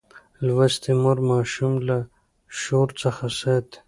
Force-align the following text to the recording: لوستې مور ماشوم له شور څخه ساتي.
لوستې 0.45 0.91
مور 1.01 1.17
ماشوم 1.29 1.73
له 1.87 1.97
شور 2.59 2.87
څخه 3.01 3.25
ساتي. 3.39 3.77